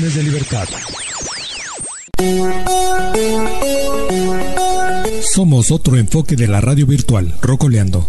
[0.00, 0.66] de libertad.
[5.34, 8.08] Somos otro enfoque de la radio virtual, Rocoleando.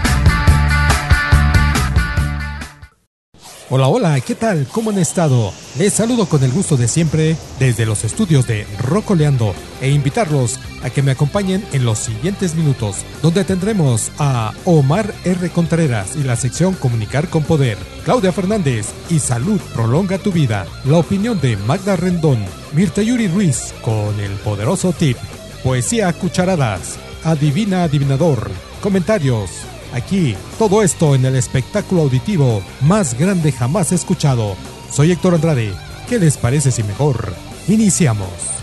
[3.73, 4.67] Hola, hola, ¿qué tal?
[4.69, 5.53] ¿Cómo han estado?
[5.79, 10.89] Les saludo con el gusto de siempre desde los estudios de Rocoleando e invitarlos a
[10.89, 15.49] que me acompañen en los siguientes minutos, donde tendremos a Omar R.
[15.51, 20.97] Contreras y la sección Comunicar con Poder, Claudia Fernández y Salud Prolonga tu Vida, la
[20.97, 25.15] opinión de Magda Rendón, Mirta Yuri Ruiz con el poderoso tip,
[25.63, 29.49] Poesía Cucharadas, Adivina Adivinador, comentarios,
[29.93, 34.55] Aquí, todo esto en el espectáculo auditivo más grande jamás escuchado.
[34.91, 35.73] Soy Héctor Andrade.
[36.07, 37.33] ¿Qué les parece si mejor?
[37.67, 38.60] Iniciamos.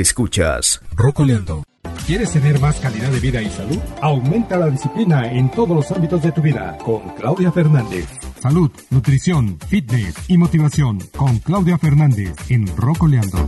[0.00, 1.62] Escuchas Rocoleando.
[2.06, 3.78] ¿Quieres tener más calidad de vida y salud?
[4.02, 8.04] Aumenta la disciplina en todos los ámbitos de tu vida con Claudia Fernández.
[8.38, 13.46] Salud, nutrición, fitness y motivación con Claudia Fernández en Rocoleando.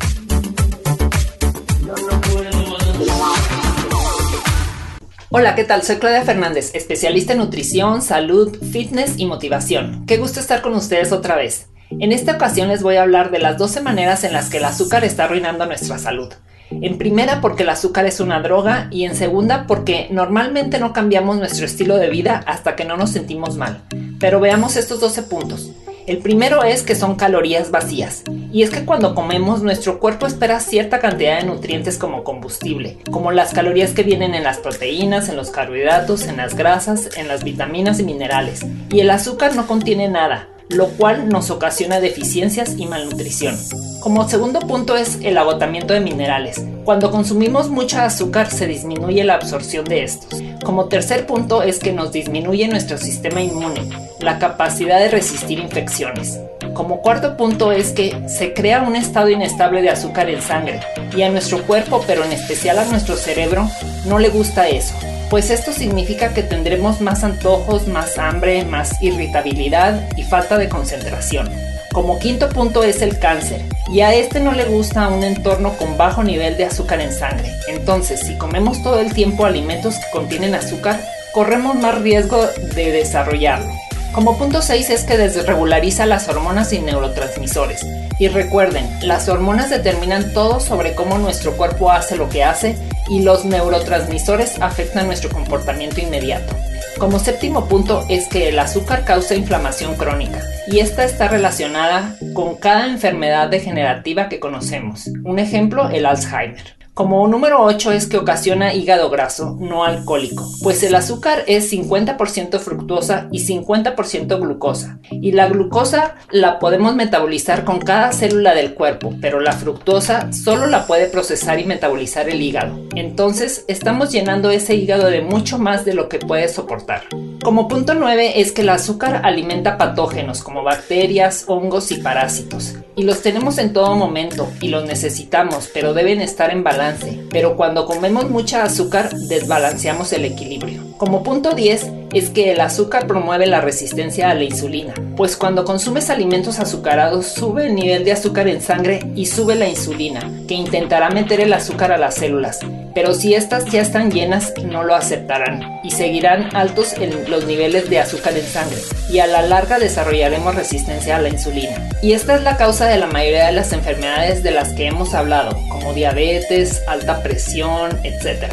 [5.28, 5.82] Hola, ¿qué tal?
[5.82, 10.06] Soy Claudia Fernández, especialista en nutrición, salud, fitness y motivación.
[10.06, 11.67] Qué gusto estar con ustedes otra vez.
[12.00, 14.64] En esta ocasión les voy a hablar de las 12 maneras en las que el
[14.64, 16.32] azúcar está arruinando nuestra salud.
[16.70, 21.38] En primera porque el azúcar es una droga y en segunda porque normalmente no cambiamos
[21.38, 23.82] nuestro estilo de vida hasta que no nos sentimos mal.
[24.20, 25.72] Pero veamos estos 12 puntos.
[26.06, 28.22] El primero es que son calorías vacías.
[28.52, 33.32] Y es que cuando comemos nuestro cuerpo espera cierta cantidad de nutrientes como combustible, como
[33.32, 37.42] las calorías que vienen en las proteínas, en los carbohidratos, en las grasas, en las
[37.42, 38.64] vitaminas y minerales.
[38.88, 43.58] Y el azúcar no contiene nada, lo cual nos ocasiona deficiencias y malnutrición.
[44.00, 46.62] Como segundo punto es el agotamiento de minerales.
[46.84, 50.40] Cuando consumimos mucha azúcar se disminuye la absorción de estos.
[50.64, 53.88] Como tercer punto es que nos disminuye nuestro sistema inmune,
[54.20, 56.38] la capacidad de resistir infecciones.
[56.74, 60.80] Como cuarto punto es que se crea un estado inestable de azúcar en sangre
[61.16, 63.68] y a nuestro cuerpo, pero en especial a nuestro cerebro,
[64.06, 64.94] no le gusta eso
[65.30, 71.50] pues esto significa que tendremos más antojos, más hambre, más irritabilidad y falta de concentración.
[71.92, 75.96] Como quinto punto es el cáncer, y a este no le gusta un entorno con
[75.96, 77.50] bajo nivel de azúcar en sangre.
[77.68, 81.00] Entonces, si comemos todo el tiempo alimentos que contienen azúcar,
[81.32, 83.72] corremos más riesgo de desarrollarlo.
[84.12, 87.86] Como punto 6 es que desregulariza las hormonas y neurotransmisores.
[88.18, 92.76] Y recuerden, las hormonas determinan todo sobre cómo nuestro cuerpo hace lo que hace
[93.08, 96.56] y los neurotransmisores afectan nuestro comportamiento inmediato.
[96.98, 102.56] Como séptimo punto es que el azúcar causa inflamación crónica y esta está relacionada con
[102.56, 105.06] cada enfermedad degenerativa que conocemos.
[105.24, 106.77] Un ejemplo, el Alzheimer.
[106.98, 112.58] Como número 8 es que ocasiona hígado graso no alcohólico, pues el azúcar es 50%
[112.58, 114.98] fructosa y 50% glucosa.
[115.08, 120.66] Y la glucosa la podemos metabolizar con cada célula del cuerpo, pero la fructosa solo
[120.66, 122.76] la puede procesar y metabolizar el hígado.
[122.96, 127.04] Entonces estamos llenando ese hígado de mucho más de lo que puede soportar.
[127.44, 132.74] Como punto 9 es que el azúcar alimenta patógenos como bacterias, hongos y parásitos.
[132.96, 136.87] Y los tenemos en todo momento y los necesitamos, pero deben estar en balance
[137.30, 140.87] pero cuando comemos mucha azúcar desbalanceamos el equilibrio.
[140.98, 145.64] Como punto 10 es que el azúcar promueve la resistencia a la insulina, pues cuando
[145.64, 150.54] consumes alimentos azucarados sube el nivel de azúcar en sangre y sube la insulina, que
[150.54, 152.58] intentará meter el azúcar a las células,
[152.96, 156.94] pero si estas ya están llenas no lo aceptarán y seguirán altos
[157.28, 158.78] los niveles de azúcar en sangre
[159.08, 161.88] y a la larga desarrollaremos resistencia a la insulina.
[162.02, 165.14] Y esta es la causa de la mayoría de las enfermedades de las que hemos
[165.14, 168.52] hablado, como diabetes, alta presión, etc.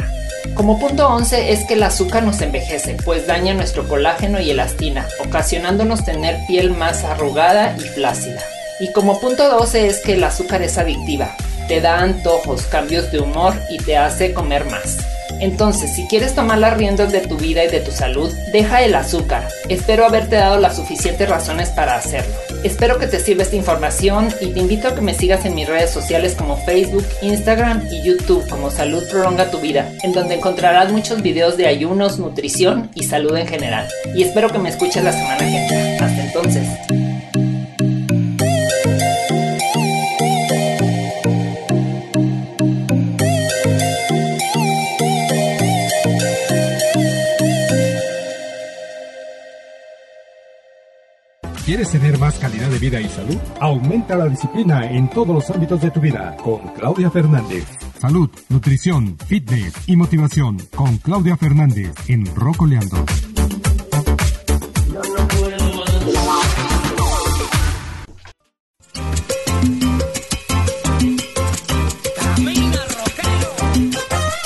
[0.56, 5.06] Como punto 11 es que el azúcar nos envejece, pues daña nuestro colágeno y elastina,
[5.22, 8.42] ocasionándonos tener piel más arrugada y flácida.
[8.80, 11.36] Y como punto 12 es que el azúcar es adictiva,
[11.68, 14.96] te da antojos, cambios de humor y te hace comer más.
[15.40, 18.94] Entonces, si quieres tomar las riendas de tu vida y de tu salud, deja el
[18.94, 19.48] azúcar.
[19.68, 22.34] Espero haberte dado las suficientes razones para hacerlo.
[22.64, 25.68] Espero que te sirva esta información y te invito a que me sigas en mis
[25.68, 30.90] redes sociales como Facebook, Instagram y YouTube como Salud Prolonga tu Vida, en donde encontrarás
[30.90, 33.88] muchos videos de ayunos, nutrición y salud en general.
[34.14, 35.98] Y espero que me escuches la semana que viene.
[35.98, 37.05] Hasta entonces.
[51.66, 53.36] ¿Quieres tener más calidad de vida y salud?
[53.58, 57.64] Aumenta la disciplina en todos los ámbitos de tu vida con Claudia Fernández.
[57.98, 63.04] Salud, nutrición, fitness y motivación con Claudia Fernández en Rocoleando.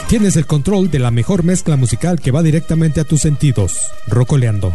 [0.09, 3.93] Tienes el control de la mejor mezcla musical que va directamente a tus sentidos.
[4.09, 4.73] Rocoleando.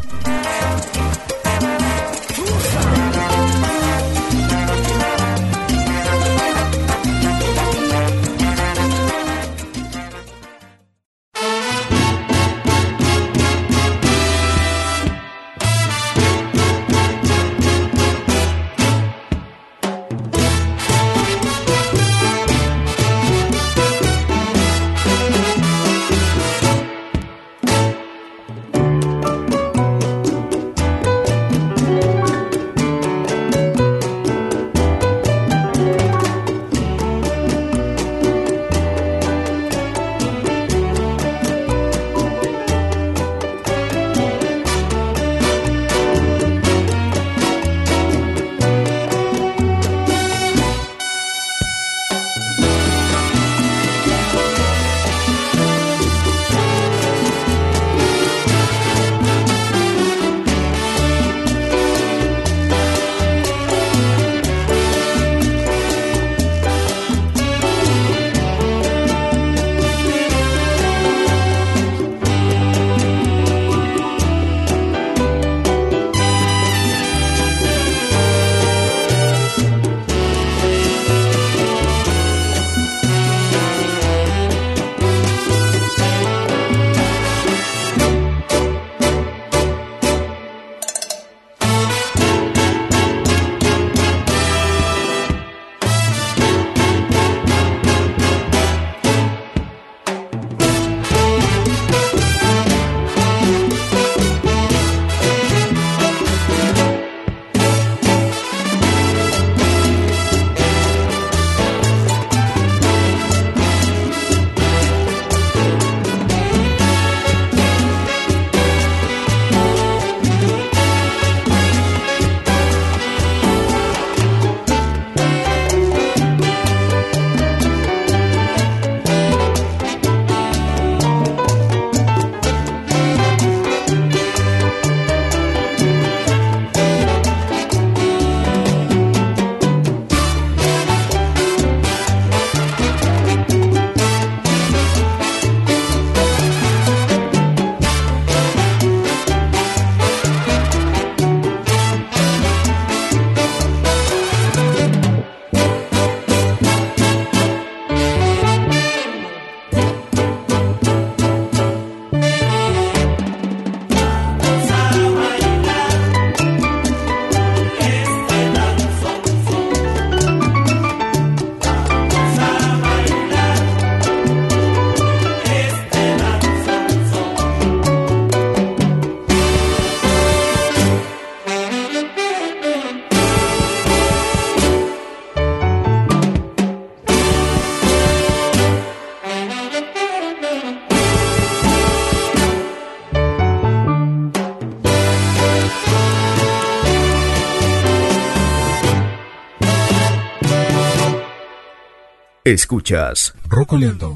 [202.55, 204.15] Escuchas Rocoleando.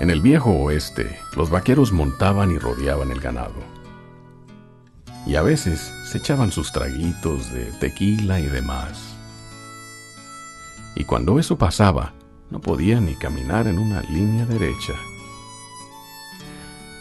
[0.00, 3.52] En el viejo oeste, los vaqueros montaban y rodeaban el ganado.
[5.26, 9.14] Y a veces se echaban sus traguitos de tequila y demás.
[10.96, 12.14] Y cuando eso pasaba,
[12.48, 14.94] no podían ni caminar en una línea derecha.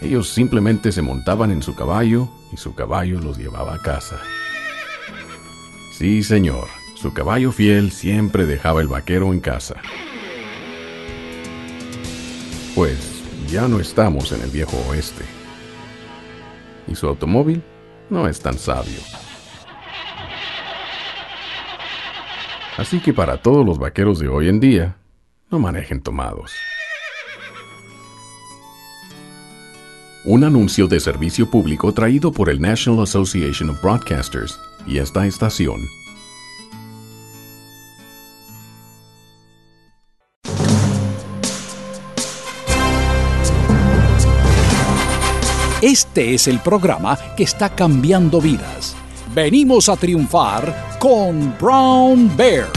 [0.02, 4.20] Ellos simplemente se montaban en su caballo y su caballo los llevaba a casa.
[5.98, 6.68] Sí, señor,
[7.04, 9.76] su caballo fiel siempre dejaba el vaquero en casa.
[12.76, 15.26] Pues ya no estamos en el viejo oeste.
[16.88, 17.62] Y su automóvil
[18.10, 19.02] no es tan sabio.
[22.78, 24.96] Así que para todos los vaqueros de hoy en día,
[25.52, 26.54] no manejen tomados.
[30.24, 34.58] Un anuncio de servicio público traído por el National Association of Broadcasters
[34.88, 35.82] y esta estación
[45.84, 48.96] Este es el programa que está cambiando vidas.
[49.36, 52.70] Venimos a triunfar con Brown Bear.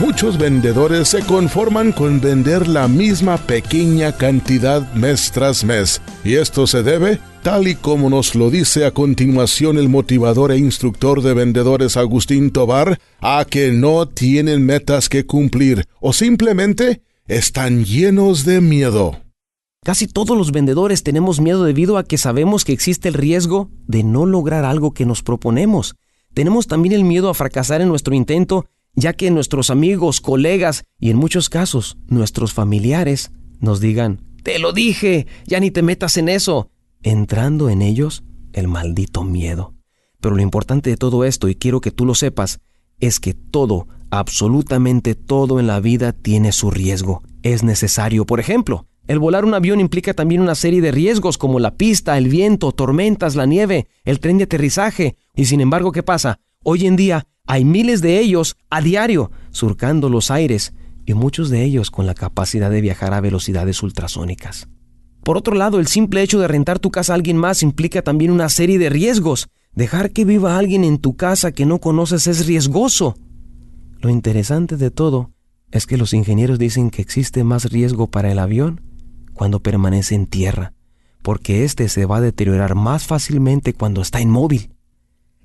[0.00, 6.66] Muchos vendedores se conforman con vender la misma pequeña cantidad mes tras mes, y esto
[6.66, 11.34] se debe, tal y como nos lo dice a continuación el motivador e instructor de
[11.34, 18.62] vendedores Agustín Tobar, a que no tienen metas que cumplir o simplemente están llenos de
[18.62, 19.23] miedo.
[19.84, 24.02] Casi todos los vendedores tenemos miedo debido a que sabemos que existe el riesgo de
[24.02, 25.94] no lograr algo que nos proponemos.
[26.32, 28.64] Tenemos también el miedo a fracasar en nuestro intento,
[28.94, 34.72] ya que nuestros amigos, colegas y en muchos casos nuestros familiares nos digan, te lo
[34.72, 36.70] dije, ya ni te metas en eso,
[37.02, 38.24] entrando en ellos
[38.54, 39.74] el maldito miedo.
[40.18, 42.58] Pero lo importante de todo esto, y quiero que tú lo sepas,
[43.00, 47.22] es que todo, absolutamente todo en la vida tiene su riesgo.
[47.42, 51.60] Es necesario, por ejemplo, el volar un avión implica también una serie de riesgos como
[51.60, 55.16] la pista, el viento, tormentas, la nieve, el tren de aterrizaje.
[55.36, 56.40] Y sin embargo, ¿qué pasa?
[56.62, 60.72] Hoy en día hay miles de ellos a diario surcando los aires
[61.04, 64.68] y muchos de ellos con la capacidad de viajar a velocidades ultrasónicas.
[65.22, 68.30] Por otro lado, el simple hecho de rentar tu casa a alguien más implica también
[68.30, 69.48] una serie de riesgos.
[69.74, 73.16] Dejar que viva alguien en tu casa que no conoces es riesgoso.
[74.00, 75.30] Lo interesante de todo
[75.70, 78.80] es que los ingenieros dicen que existe más riesgo para el avión
[79.34, 80.72] cuando permanece en tierra,
[81.22, 84.70] porque éste se va a deteriorar más fácilmente cuando está inmóvil.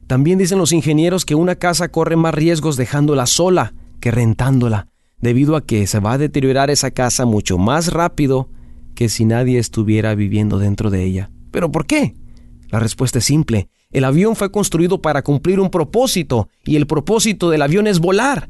[0.08, 4.88] También dicen los ingenieros que una casa corre más riesgos dejándola sola que rentándola,
[5.22, 8.50] debido a que se va a deteriorar esa casa mucho más rápido
[8.96, 11.30] que si nadie estuviera viviendo dentro de ella.
[11.52, 12.16] ¿Pero por qué?
[12.70, 13.70] La respuesta es simple.
[13.92, 18.50] El avión fue construido para cumplir un propósito, y el propósito del avión es volar.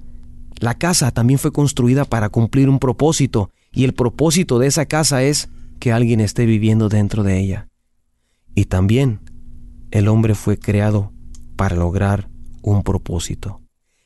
[0.59, 5.23] La casa también fue construida para cumplir un propósito, y el propósito de esa casa
[5.23, 5.47] es
[5.79, 7.69] que alguien esté viviendo dentro de ella.
[8.53, 9.21] Y también
[9.91, 11.13] el hombre fue creado
[11.55, 12.27] para lograr
[12.61, 13.61] un propósito.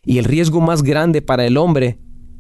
[0.06, 1.98] Y el riesgo más grande para el hombre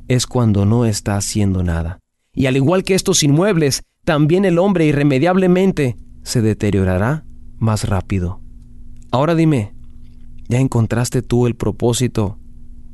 [0.08, 1.98] es cuando no está haciendo nada.
[2.36, 7.25] Y al igual que estos inmuebles, también el hombre irremediablemente se deteriorará
[7.58, 8.42] más rápido.
[9.10, 9.74] Ahora dime,
[10.50, 12.38] ¿ya encontraste tú el propósito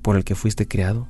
[0.01, 1.09] por el que fuiste creado?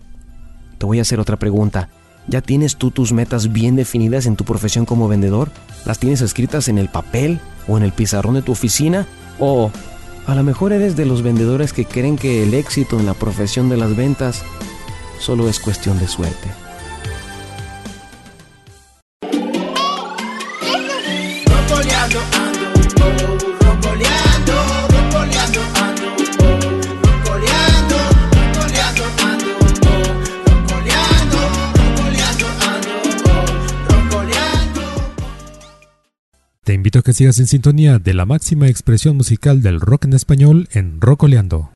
[0.80, 1.92] Te voy a hacer otra pregunta.
[2.30, 5.50] ¿Ya tienes tú tus metas bien definidas en tu profesión como vendedor?
[5.86, 9.08] ¿Las tienes escritas en el papel o en el pizarrón de tu oficina?
[9.40, 9.72] ¿O
[10.28, 13.68] a lo mejor eres de los vendedores que creen que el éxito en la profesión
[13.68, 14.44] de las ventas
[15.20, 16.50] solo es cuestión de suerte?
[36.80, 40.70] Invito a que sigas en sintonía de la máxima expresión musical del rock en español
[40.72, 41.72] en Rocoleando.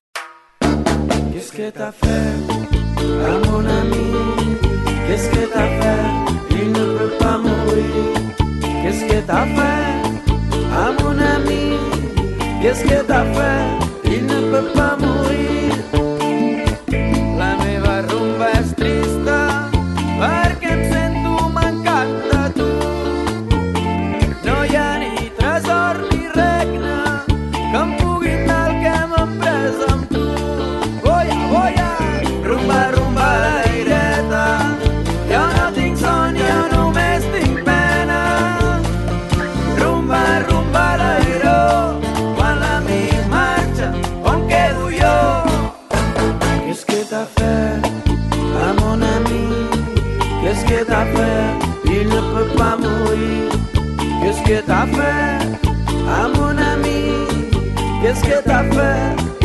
[58.71, 59.42] Qu'est-ce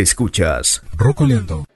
[0.00, 1.69] Escuchas Rocoleando.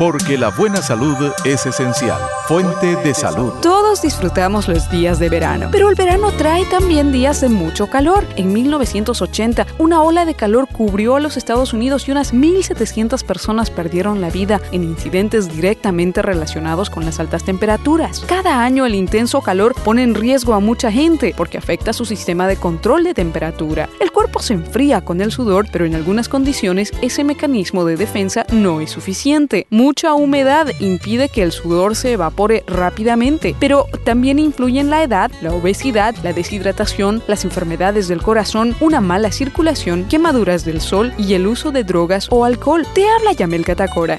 [0.00, 2.18] Porque la buena salud es esencial.
[2.48, 3.52] Fuente de salud.
[3.60, 8.26] Todos disfrutamos los días de verano, pero el verano trae también días de mucho calor.
[8.36, 13.70] En 1980, una ola de calor cubrió a los Estados Unidos y unas 1.700 personas
[13.70, 18.20] perdieron la vida en incidentes directamente relacionados con las altas temperaturas.
[18.26, 22.48] Cada año el intenso calor pone en riesgo a mucha gente porque afecta su sistema
[22.48, 23.90] de control de temperatura.
[24.00, 28.46] El cuerpo se enfría con el sudor, pero en algunas condiciones ese mecanismo de defensa
[28.50, 29.66] no es suficiente.
[29.90, 35.52] Mucha humedad impide que el sudor se evapore rápidamente, pero también influyen la edad, la
[35.52, 41.48] obesidad, la deshidratación, las enfermedades del corazón, una mala circulación, quemaduras del sol y el
[41.48, 42.86] uso de drogas o alcohol.
[42.94, 44.16] Te habla Yamel Catacora.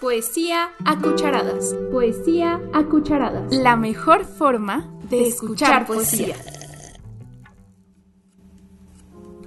[0.00, 1.74] Poesía a cucharadas.
[1.90, 3.52] Poesía a cucharadas.
[3.52, 6.36] La mejor forma de escuchar poesía.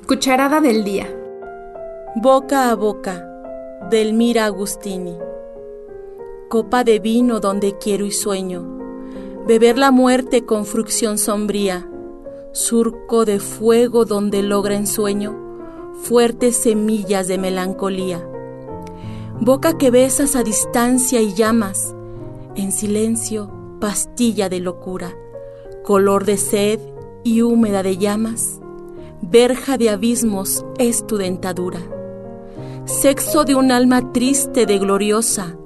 [0.05, 1.07] Cucharada del día.
[2.17, 3.27] Boca a boca,
[3.91, 5.17] Delmira Agustini.
[6.47, 8.65] Copa de vino donde quiero y sueño.
[9.45, 11.89] Beber la muerte con frucción sombría.
[12.53, 15.35] Surco de fuego donde logra en sueño
[16.03, 18.25] fuertes semillas de melancolía.
[19.41, 21.93] Boca que besas a distancia y llamas.
[22.55, 23.51] En silencio,
[23.81, 25.13] pastilla de locura.
[25.83, 26.79] Color de sed
[27.25, 28.61] y húmeda de llamas.
[29.21, 31.81] Verja de abismos es tu dentadura
[32.85, 35.57] sexo de un alma triste de gloriosa,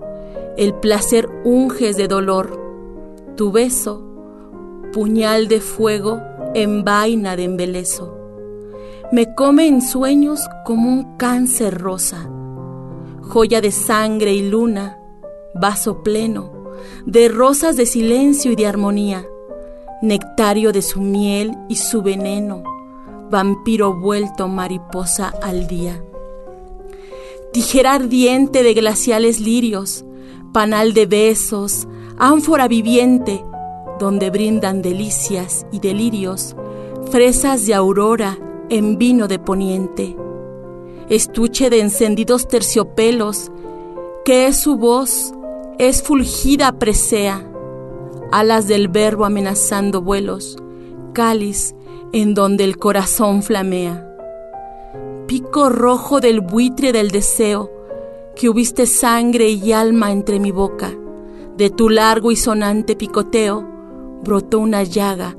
[0.55, 2.57] el placer unges de dolor,
[3.35, 4.05] tu beso,
[4.93, 6.21] puñal de fuego
[6.55, 8.17] en vaina de embeleso,
[9.11, 12.29] me come en sueños como un cáncer rosa,
[13.21, 14.97] joya de sangre y luna,
[15.53, 16.53] vaso pleno,
[17.05, 19.25] de rosas de silencio y de armonía,
[20.01, 22.63] nectario de su miel y su veneno,
[23.29, 26.01] vampiro vuelto mariposa al día
[27.51, 30.05] tijera ardiente de glaciales lirios,
[30.53, 33.43] panal de besos, ánfora viviente,
[33.99, 36.55] donde brindan delicias y delirios,
[37.11, 38.37] fresas de aurora
[38.69, 40.15] en vino de poniente,
[41.09, 43.51] estuche de encendidos terciopelos,
[44.25, 45.33] que es su voz,
[45.79, 47.49] es fulgida presea,
[48.31, 50.57] alas del verbo amenazando vuelos,
[51.13, 51.73] cáliz
[52.13, 54.08] en donde el corazón flamea
[55.29, 57.69] pico rojo del buitre del deseo,
[58.35, 60.91] que hubiste sangre y alma entre mi boca.
[61.55, 63.63] De tu largo y sonante picoteo
[64.23, 65.37] brotó una llaga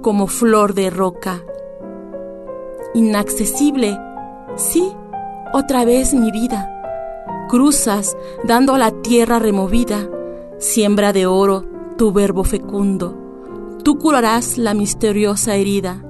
[0.00, 1.42] como flor de roca.
[2.94, 3.98] Inaccesible,
[4.54, 4.92] sí,
[5.52, 6.70] otra vez mi vida.
[7.48, 10.08] Cruzas dando a la tierra removida,
[10.58, 11.64] siembra de oro
[11.98, 13.18] tu verbo fecundo.
[13.82, 16.00] Tú curarás la misteriosa herida,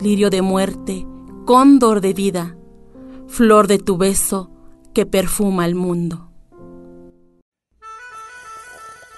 [0.00, 1.06] lirio de muerte,
[1.44, 2.56] cóndor de vida,
[3.32, 4.50] flor de tu beso
[4.94, 6.30] que perfuma el mundo.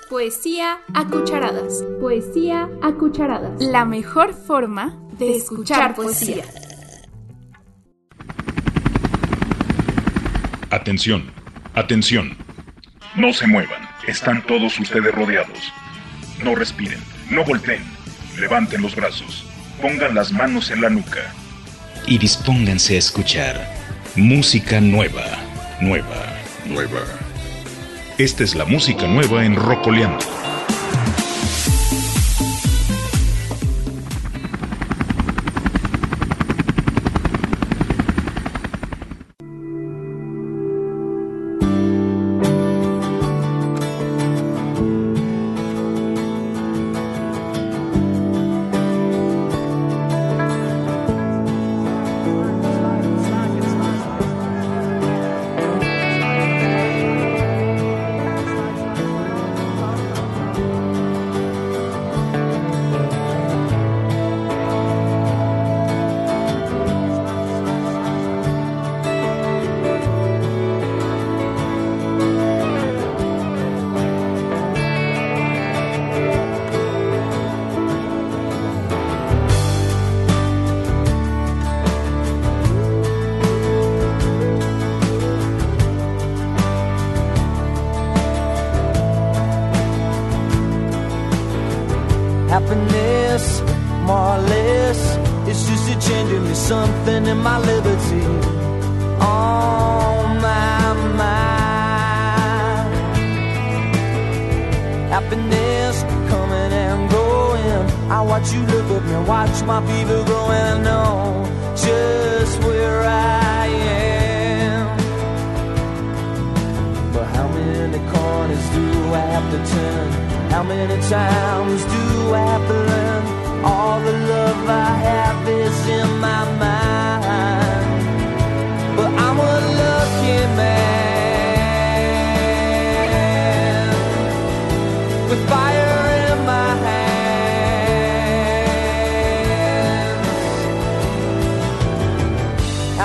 [0.08, 1.82] Poesía a cucharadas.
[2.00, 3.60] Poesía a cucharadas.
[3.60, 6.44] La mejor forma de escuchar poesía.
[10.70, 11.32] Atención,
[11.74, 12.36] atención.
[13.16, 15.72] No se muevan, están todos ustedes rodeados.
[16.44, 17.00] No respiren,
[17.30, 17.82] no volteen,
[18.38, 19.44] levanten los brazos,
[19.82, 21.34] pongan las manos en la nuca.
[22.06, 23.83] Y dispónganse a escuchar
[24.16, 25.24] música nueva,
[25.80, 27.00] nueva, nueva.
[28.16, 30.24] Esta es la música nueva en Rocoleando.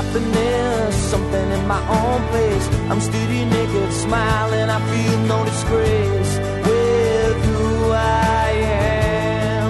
[0.01, 2.65] happiness, something in my own place.
[2.89, 6.33] I'm steady naked, smiling, I feel no disgrace
[6.67, 9.67] with who I am.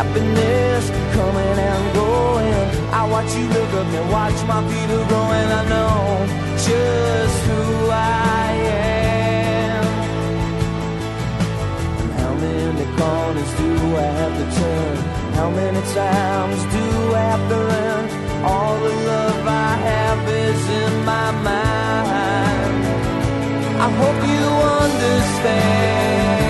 [0.00, 0.84] Happiness
[1.16, 2.64] coming and going.
[3.00, 5.48] I watch you look up and watch my feet are growing.
[5.60, 5.96] I know
[6.66, 8.50] just who I
[9.70, 9.84] am.
[12.02, 15.17] And how many corners do I have to turn?
[15.38, 18.04] How many times do I have to learn?
[18.42, 22.84] All the love I have is in my mind.
[23.86, 24.46] I hope you
[24.82, 26.47] understand.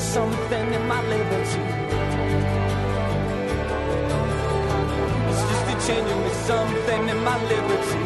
[0.00, 1.62] something in my liberty.
[5.28, 8.04] It's just a change in me something in my liberty.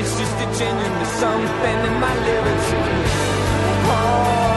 [0.00, 2.76] It's just a change in me something in my liberty.
[3.90, 4.47] Oh.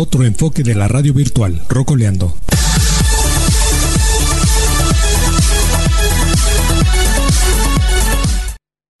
[0.00, 2.32] Otro enfoque de la radio virtual, Rocoleando.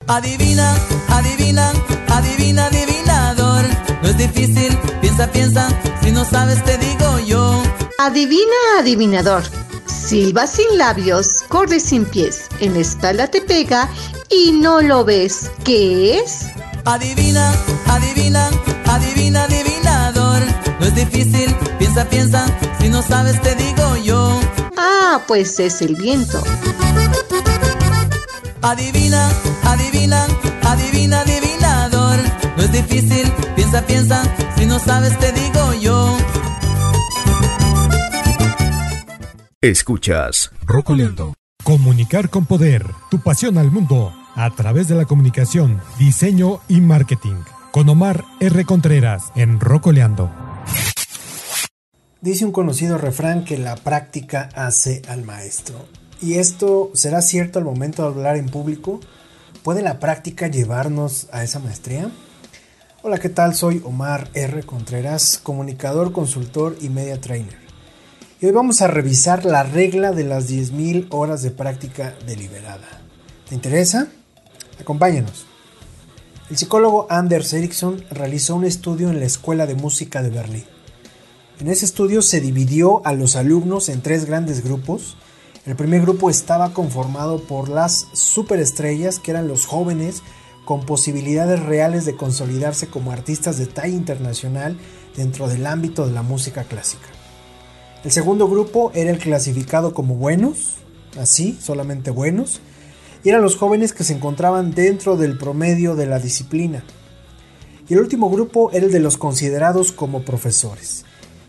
[0.08, 0.74] Adivina,
[1.10, 1.72] adivina,
[2.08, 3.64] adivina, adivinador.
[4.02, 5.68] No es difícil, piensa, piensa,
[6.02, 7.62] si no sabes te digo yo.
[8.00, 9.44] Adivina, adivinador.
[9.86, 13.88] Silba sin labios, corre sin pies, en la espalda te pega
[14.28, 15.48] y no lo ves.
[15.64, 16.46] ¿Qué es?
[16.84, 17.52] Adivina,
[17.86, 18.50] adivina,
[20.98, 22.46] difícil, piensa, piensa,
[22.80, 24.40] si no sabes te digo yo.
[24.76, 26.42] Ah, pues es el viento.
[28.62, 29.30] Adivina,
[29.64, 30.26] adivina,
[30.62, 32.18] adivina, adivinador.
[32.56, 34.22] No es difícil, piensa, piensa,
[34.56, 36.16] si no sabes te digo yo.
[39.60, 41.34] Escuchas Rocoleando.
[41.64, 42.86] Comunicar con poder.
[43.10, 44.12] Tu pasión al mundo.
[44.34, 47.36] A través de la comunicación, diseño y marketing.
[47.72, 48.64] Con Omar R.
[48.64, 50.30] Contreras en Rocoleando.
[52.20, 55.86] Dice un conocido refrán que la práctica hace al maestro.
[56.20, 58.98] ¿Y esto será cierto al momento de hablar en público?
[59.62, 62.10] ¿Puede la práctica llevarnos a esa maestría?
[63.02, 63.54] Hola, ¿qué tal?
[63.54, 64.64] Soy Omar R.
[64.64, 67.56] Contreras, comunicador, consultor y media trainer.
[68.40, 73.00] Y hoy vamos a revisar la regla de las 10.000 horas de práctica deliberada.
[73.48, 74.08] ¿Te interesa?
[74.80, 75.46] Acompáñanos.
[76.50, 80.77] El psicólogo Anders Ericsson realizó un estudio en la Escuela de Música de Berlín.
[81.60, 85.16] En ese estudio se dividió a los alumnos en tres grandes grupos.
[85.66, 90.22] El primer grupo estaba conformado por las superestrellas, que eran los jóvenes
[90.64, 94.78] con posibilidades reales de consolidarse como artistas de talla internacional
[95.16, 97.08] dentro del ámbito de la música clásica.
[98.04, 100.76] El segundo grupo era el clasificado como buenos,
[101.18, 102.60] así, solamente buenos,
[103.24, 106.84] y eran los jóvenes que se encontraban dentro del promedio de la disciplina.
[107.88, 111.04] Y el último grupo era el de los considerados como profesores,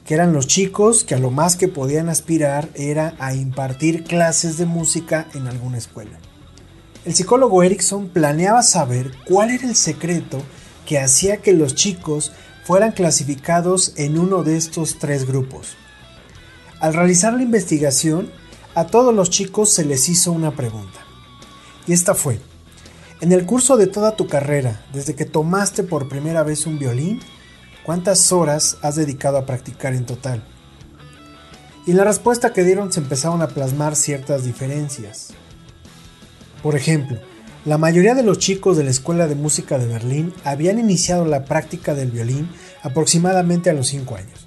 [0.10, 4.58] que eran los chicos que a lo más que podían aspirar era a impartir clases
[4.58, 6.18] de música en alguna escuela.
[7.06, 10.42] El psicólogo Erickson planeaba saber cuál era el secreto
[10.88, 12.32] que hacía que los chicos
[12.64, 15.76] fueran clasificados en uno de estos tres grupos.
[16.80, 18.32] Al realizar la investigación,
[18.74, 21.02] a todos los chicos se les hizo una pregunta.
[21.86, 22.40] Y esta fue,
[23.22, 27.20] en el curso de toda tu carrera, desde que tomaste por primera vez un violín,
[27.90, 30.44] ¿cuántas horas has dedicado a practicar en total?
[31.88, 35.30] Y la respuesta que dieron se empezaron a plasmar ciertas diferencias.
[36.62, 37.18] Por ejemplo,
[37.66, 41.46] la mayoría de los chicos de la Escuela de Música de Berlín habían iniciado la
[41.46, 42.52] práctica del violín
[42.84, 44.46] aproximadamente a los 5 años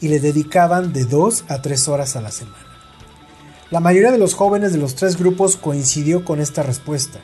[0.00, 2.66] y le dedicaban de 2 a 3 horas a la semana.
[3.70, 7.20] La mayoría de los jóvenes de los tres grupos coincidió con esta respuesta.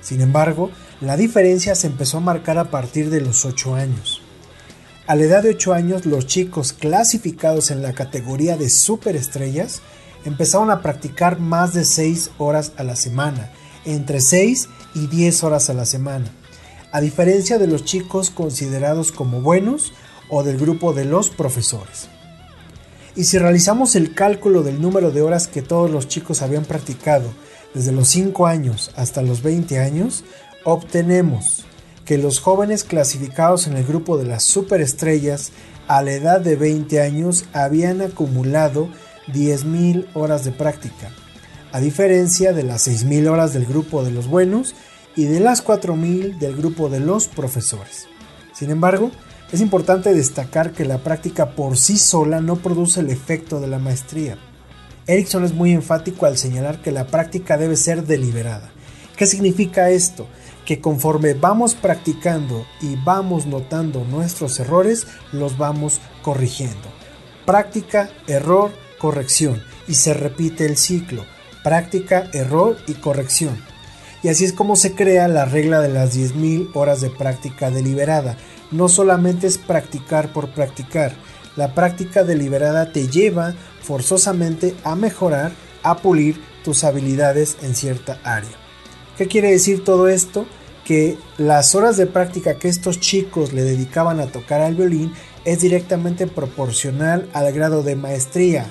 [0.00, 0.70] Sin embargo,
[1.02, 4.23] la diferencia se empezó a marcar a partir de los 8 años.
[5.06, 9.82] A la edad de 8 años, los chicos clasificados en la categoría de superestrellas
[10.24, 13.52] empezaron a practicar más de 6 horas a la semana,
[13.84, 16.24] entre 6 y 10 horas a la semana,
[16.90, 19.92] a diferencia de los chicos considerados como buenos
[20.30, 22.08] o del grupo de los profesores.
[23.14, 27.30] Y si realizamos el cálculo del número de horas que todos los chicos habían practicado
[27.74, 30.24] desde los 5 años hasta los 20 años,
[30.64, 31.66] obtenemos
[32.04, 35.52] que los jóvenes clasificados en el grupo de las superestrellas
[35.88, 38.88] a la edad de 20 años habían acumulado
[39.28, 41.10] 10.000 horas de práctica,
[41.72, 44.74] a diferencia de las 6.000 horas del grupo de los buenos
[45.16, 48.06] y de las 4.000 del grupo de los profesores.
[48.52, 49.10] Sin embargo,
[49.52, 53.78] es importante destacar que la práctica por sí sola no produce el efecto de la
[53.78, 54.36] maestría.
[55.06, 58.72] Erickson es muy enfático al señalar que la práctica debe ser deliberada.
[59.16, 60.26] ¿Qué significa esto?
[60.64, 66.88] Que conforme vamos practicando y vamos notando nuestros errores, los vamos corrigiendo.
[67.44, 69.62] Práctica, error, corrección.
[69.86, 71.24] Y se repite el ciclo.
[71.62, 73.62] Práctica, error y corrección.
[74.22, 78.38] Y así es como se crea la regla de las 10.000 horas de práctica deliberada
[78.74, 81.12] no solamente es practicar por practicar.
[81.56, 88.63] La práctica deliberada te lleva forzosamente a mejorar, a pulir tus habilidades en cierta área.
[89.16, 90.44] ¿Qué quiere decir todo esto?
[90.84, 95.12] Que las horas de práctica que estos chicos le dedicaban a tocar al violín
[95.44, 98.66] es directamente proporcional al grado de maestría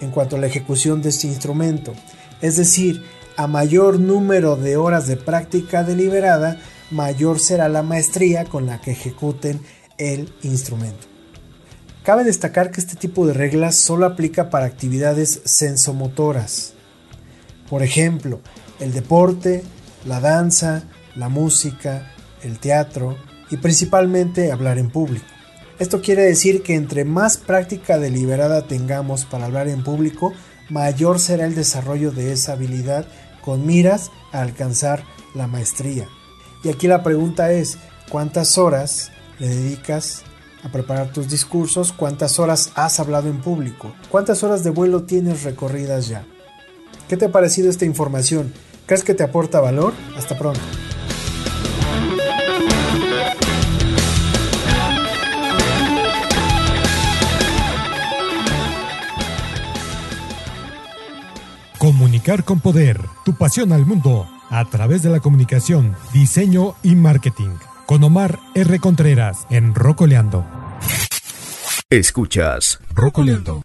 [0.00, 1.92] en cuanto a la ejecución de este instrumento.
[2.40, 3.02] Es decir,
[3.36, 6.60] a mayor número de horas de práctica deliberada,
[6.92, 9.60] mayor será la maestría con la que ejecuten
[9.98, 11.08] el instrumento.
[12.04, 16.74] Cabe destacar que este tipo de reglas solo aplica para actividades sensomotoras.
[17.68, 18.40] Por ejemplo,
[18.80, 19.62] el deporte,
[20.06, 20.84] la danza,
[21.16, 22.12] la música,
[22.42, 23.16] el teatro
[23.50, 25.26] y principalmente hablar en público.
[25.78, 30.32] Esto quiere decir que entre más práctica deliberada tengamos para hablar en público,
[30.68, 33.06] mayor será el desarrollo de esa habilidad
[33.44, 35.04] con miras a alcanzar
[35.34, 36.08] la maestría.
[36.64, 37.78] Y aquí la pregunta es,
[38.10, 40.22] ¿cuántas horas le dedicas
[40.64, 41.92] a preparar tus discursos?
[41.92, 43.94] ¿Cuántas horas has hablado en público?
[44.10, 46.26] ¿Cuántas horas de vuelo tienes recorridas ya?
[47.08, 48.52] ¿Qué te ha parecido esta información?
[48.88, 49.92] ¿Crees que te aporta valor?
[50.16, 50.60] Hasta pronto.
[61.76, 67.50] Comunicar con poder, tu pasión al mundo, a través de la comunicación, diseño y marketing.
[67.84, 68.78] Con Omar R.
[68.80, 70.46] Contreras en Rocoleando.
[71.90, 73.60] Escuchas Rocoleando.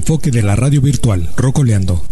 [0.00, 2.02] Enfoque de la radio virtual, Rocoleando.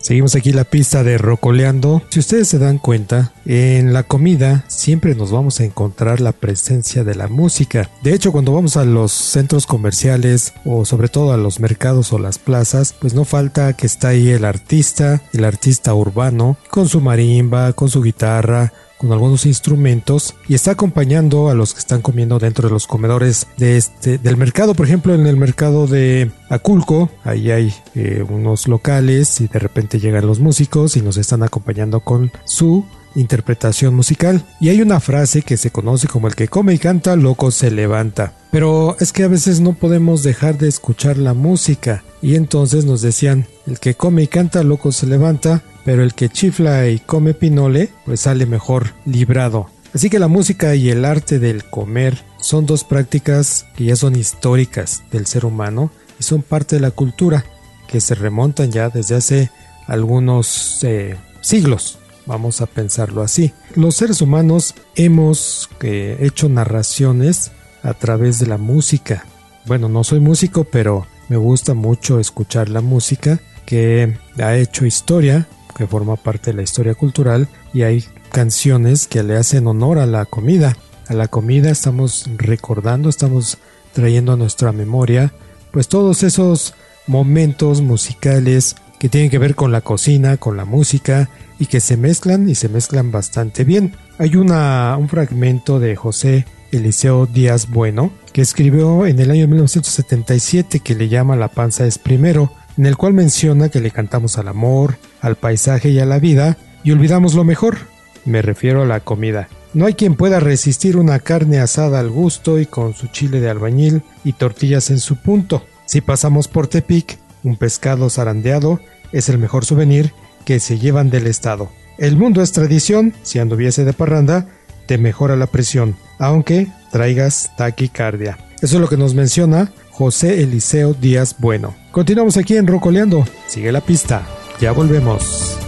[0.00, 2.02] Seguimos aquí la pista de Rocoleando.
[2.10, 7.04] Si ustedes se dan cuenta, en la comida siempre nos vamos a encontrar la presencia
[7.04, 7.88] de la música.
[8.02, 12.18] De hecho, cuando vamos a los centros comerciales o sobre todo a los mercados o
[12.18, 17.00] las plazas, pues no falta que está ahí el artista, el artista urbano, con su
[17.00, 22.38] marimba, con su guitarra, con algunos instrumentos y está acompañando a los que están comiendo
[22.38, 24.74] dentro de los comedores de este del mercado.
[24.74, 29.98] Por ejemplo en el mercado de Aculco ahí hay eh, unos locales y de repente
[29.98, 32.84] llegan los músicos y nos están acompañando con su
[33.14, 37.16] interpretación musical y hay una frase que se conoce como el que come y canta
[37.16, 42.04] loco se levanta pero es que a veces no podemos dejar de escuchar la música
[42.20, 46.28] y entonces nos decían el que come y canta loco se levanta pero el que
[46.28, 49.68] chifla y come pinole pues sale mejor librado.
[49.94, 54.16] Así que la música y el arte del comer son dos prácticas que ya son
[54.16, 57.44] históricas del ser humano y son parte de la cultura
[57.88, 59.50] que se remontan ya desde hace
[59.86, 61.98] algunos eh, siglos.
[62.26, 63.52] Vamos a pensarlo así.
[63.74, 67.52] Los seres humanos hemos eh, hecho narraciones
[67.82, 69.24] a través de la música
[69.64, 75.46] bueno, no soy músico, pero me gusta mucho escuchar la música que ha hecho historia,
[75.76, 80.06] que forma parte de la historia cultural, y hay canciones que le hacen honor a
[80.06, 80.76] la comida.
[81.08, 83.58] A la comida estamos recordando, estamos
[83.92, 85.32] trayendo a nuestra memoria,
[85.70, 86.74] pues todos esos
[87.06, 91.28] momentos musicales que tienen que ver con la cocina, con la música
[91.62, 93.94] y que se mezclan y se mezclan bastante bien.
[94.18, 100.80] Hay una, un fragmento de José Eliseo Díaz Bueno que escribió en el año 1977
[100.80, 104.48] que le llama La panza es primero, en el cual menciona que le cantamos al
[104.48, 107.78] amor, al paisaje y a la vida y olvidamos lo mejor.
[108.24, 109.48] Me refiero a la comida.
[109.72, 113.50] No hay quien pueda resistir una carne asada al gusto y con su chile de
[113.50, 115.62] albañil y tortillas en su punto.
[115.86, 118.80] Si pasamos por Tepic, un pescado zarandeado
[119.12, 120.12] es el mejor souvenir
[120.44, 121.70] que se llevan del estado.
[121.98, 124.46] El mundo es tradición, si anduviese de parranda,
[124.86, 128.38] te mejora la presión, aunque traigas taquicardia.
[128.60, 131.74] Eso es lo que nos menciona José Eliseo Díaz Bueno.
[131.90, 133.24] Continuamos aquí en Rocoleando.
[133.46, 134.26] Sigue la pista.
[134.60, 135.61] Ya volvemos.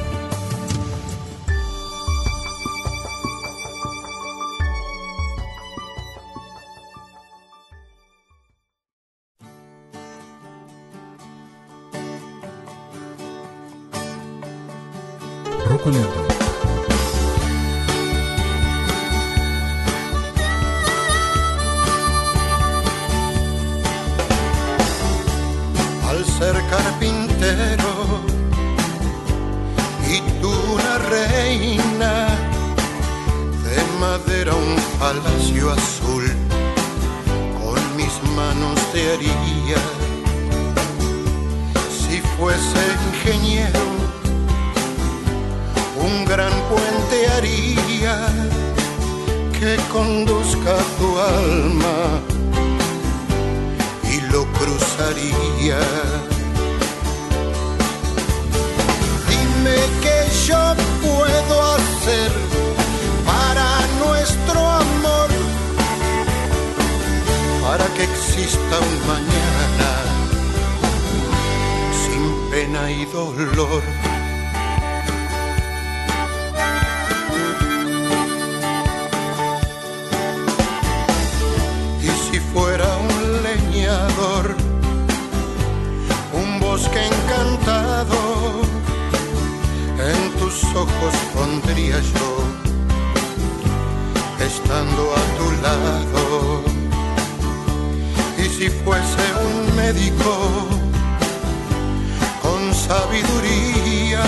[102.87, 104.25] Sabiduría,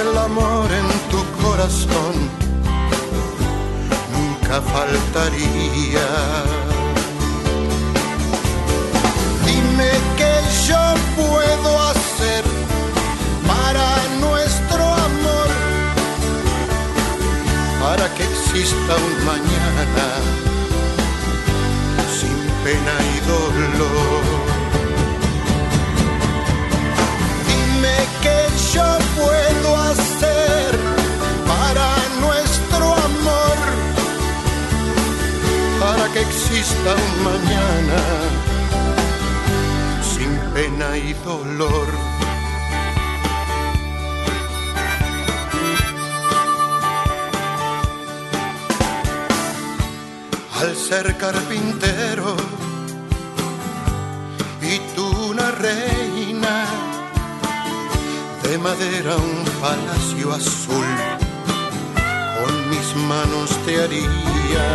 [0.00, 2.14] el amor en tu corazón
[4.14, 6.08] nunca faltaría.
[9.46, 10.34] Dime qué
[10.68, 10.82] yo
[11.16, 12.44] puedo hacer
[13.50, 13.88] para
[14.20, 15.48] nuestro amor,
[17.82, 20.08] para que exista un mañana
[22.18, 24.57] sin pena y dolor.
[36.20, 38.00] Exista un mañana
[40.02, 41.88] sin pena y dolor.
[50.60, 52.36] Al ser carpintero
[54.60, 56.87] y tú una reina
[58.48, 60.86] de madera un palacio azul.
[62.38, 64.66] Con mis manos te haría.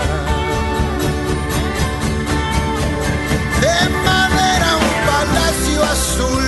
[3.63, 6.47] De madera un palacio azul.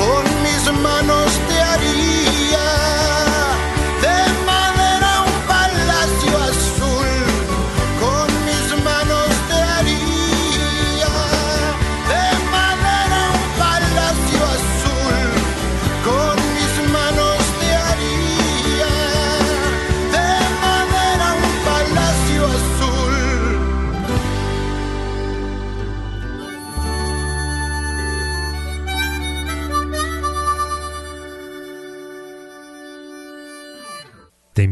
[0.00, 2.35] Con mis manos te haría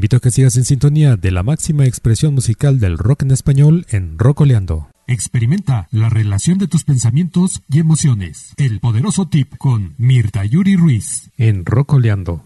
[0.05, 3.87] invito a que sigas en sintonía de la máxima expresión musical del rock en español
[3.89, 4.91] en Rocoleando.
[5.07, 8.53] Experimenta la relación de tus pensamientos y emociones.
[8.59, 12.45] El poderoso tip con Mirta Yuri Ruiz en Rocoleando.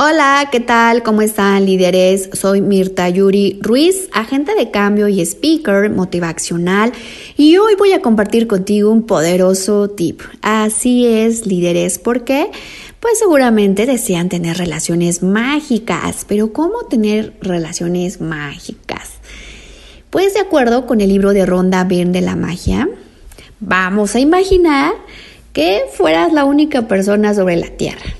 [0.00, 1.02] Hola, ¿qué tal?
[1.02, 2.30] ¿Cómo están líderes?
[2.32, 6.92] Soy Mirta Yuri Ruiz, agente de cambio y speaker motivacional
[7.36, 10.20] y hoy voy a compartir contigo un poderoso tip.
[10.40, 12.48] Así es, líderes, ¿por qué?
[13.00, 19.14] Pues seguramente desean tener relaciones mágicas, pero ¿cómo tener relaciones mágicas?
[20.10, 22.88] Pues de acuerdo con el libro de Ronda Byrne de la magia,
[23.58, 24.92] vamos a imaginar
[25.52, 28.17] que fueras la única persona sobre la Tierra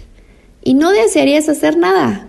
[0.62, 2.26] y no desearías hacer nada.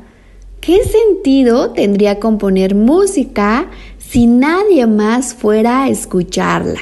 [0.62, 6.80] ¿Qué sentido tendría componer música si nadie más fuera a escucharla?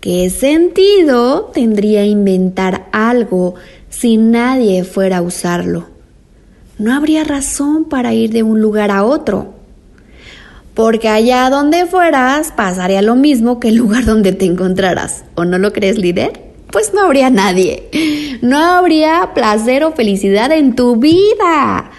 [0.00, 3.56] ¿Qué sentido tendría inventar algo
[3.90, 5.88] si nadie fuera a usarlo?
[6.78, 9.52] No habría razón para ir de un lugar a otro.
[10.72, 15.24] Porque allá donde fueras pasaría lo mismo que el lugar donde te encontraras.
[15.34, 16.49] ¿O no lo crees, líder?
[16.72, 18.38] Pues no habría nadie.
[18.42, 21.90] No habría placer o felicidad en tu vida.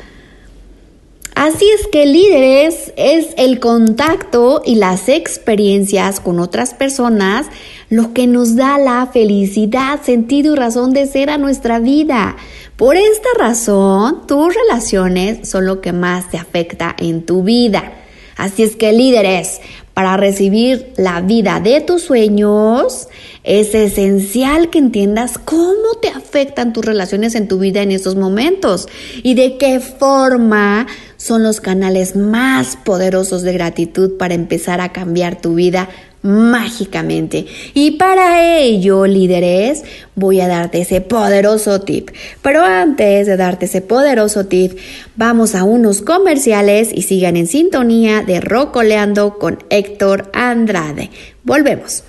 [1.36, 7.48] Así es que líderes es el contacto y las experiencias con otras personas
[7.90, 12.36] lo que nos da la felicidad, sentido y razón de ser a nuestra vida.
[12.78, 17.94] Por esta razón, tus relaciones son lo que más te afecta en tu vida.
[18.38, 19.62] Así es que líderes,
[19.94, 23.08] para recibir la vida de tus sueños,
[23.44, 28.88] es esencial que entiendas cómo te afectan tus relaciones en tu vida en estos momentos
[29.24, 30.88] y de qué forma
[31.18, 35.90] son los canales más poderosos de gratitud para empezar a cambiar tu vida
[36.22, 37.46] mágicamente.
[37.74, 39.84] Y para ello, líderes,
[40.16, 42.10] voy a darte ese poderoso tip.
[42.42, 44.78] Pero antes de darte ese poderoso tip,
[45.16, 51.10] vamos a unos comerciales y sigan en sintonía de Rocoleando con Héctor Andrade.
[51.44, 52.04] Volvemos.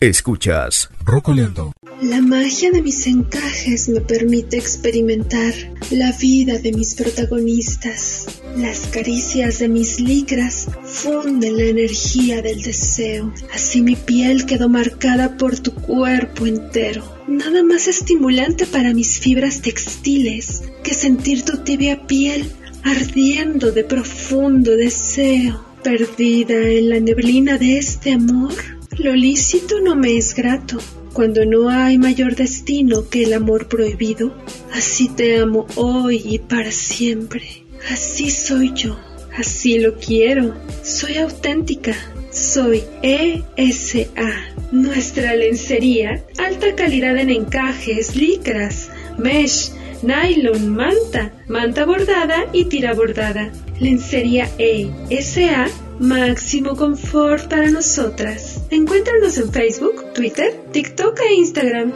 [0.00, 1.72] Escuchas Rocoleando.
[2.00, 5.52] La magia de mis encajes me permite experimentar
[5.90, 8.26] la vida de mis protagonistas.
[8.56, 10.68] Las caricias de mis licras
[11.04, 13.32] la energía del deseo.
[13.54, 17.04] Así mi piel quedó marcada por tu cuerpo entero.
[17.28, 22.50] Nada más estimulante para mis fibras textiles que sentir tu tibia piel
[22.82, 25.64] ardiendo de profundo deseo.
[25.84, 28.54] Perdida en la neblina de este amor,
[28.98, 30.78] lo lícito no me es grato
[31.12, 34.34] cuando no hay mayor destino que el amor prohibido.
[34.72, 37.64] Así te amo hoy y para siempre.
[37.88, 39.07] Así soy yo.
[39.38, 40.54] Así lo quiero.
[40.82, 41.94] Soy auténtica.
[42.32, 44.32] Soy ESA.
[44.72, 49.70] Nuestra lencería, alta calidad en encajes, licras, mesh,
[50.02, 53.50] nylon, manta, manta bordada y tira bordada.
[53.80, 55.68] Lencería ESA,
[56.00, 58.60] máximo confort para nosotras.
[58.70, 61.92] Encuéntranos en Facebook, Twitter, TikTok e Instagram.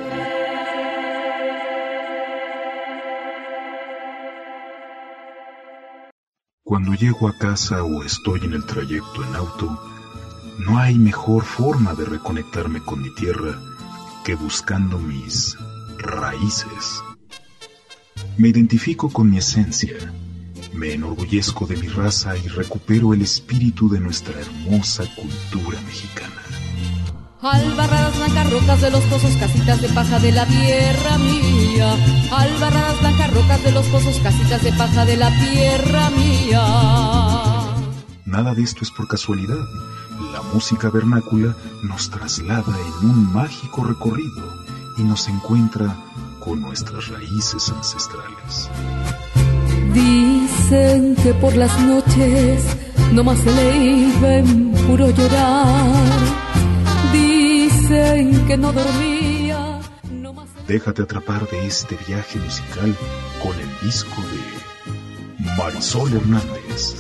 [6.73, 9.79] Cuando llego a casa o estoy en el trayecto en auto,
[10.59, 13.61] no hay mejor forma de reconectarme con mi tierra
[14.25, 15.55] que buscando mis
[15.99, 17.03] raíces.
[18.39, 19.99] Me identifico con mi esencia,
[20.73, 26.42] me enorgullezco de mi raza y recupero el espíritu de nuestra hermosa cultura mexicana.
[27.43, 31.97] Albarradas blancas rocas de los pozos, casitas de paja de la tierra mía.
[32.31, 36.63] Albarradas blancas rocas de los pozos, casitas de paja de la tierra mía.
[38.27, 39.59] Nada de esto es por casualidad.
[40.33, 44.45] La música vernácula nos traslada en un mágico recorrido
[44.99, 45.97] y nos encuentra
[46.39, 48.71] con nuestras raíces ancestrales.
[49.93, 52.65] Dicen que por las noches
[53.13, 56.52] nomás se le iba en puro llorar.
[58.23, 59.81] Que no dormía.
[60.69, 62.95] Déjate atrapar de este viaje musical
[63.43, 64.39] con el disco de
[65.57, 66.95] Marisol Hernández.